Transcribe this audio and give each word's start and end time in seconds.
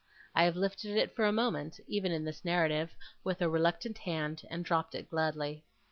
I 0.33 0.45
have 0.45 0.55
lifted 0.55 0.97
it 0.97 1.15
for 1.15 1.25
a 1.25 1.31
moment, 1.31 1.79
even 1.85 2.11
in 2.11 2.25
this 2.25 2.43
narrative, 2.43 2.95
with 3.23 3.39
a 3.39 3.47
reluctant 3.49 3.99
hand, 3.99 4.41
and 4.49 4.65
dropped 4.65 4.95
it 4.95 5.11
gladly. 5.11 5.63